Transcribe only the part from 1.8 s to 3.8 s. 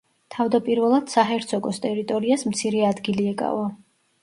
ტერიტორიას მცირე ადგილი ეკავა.